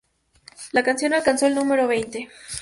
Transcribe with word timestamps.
La 0.71 0.81
canción 0.81 1.13
alcanzó 1.13 1.45
el 1.45 1.53
número 1.53 1.87
veinte. 1.87 2.27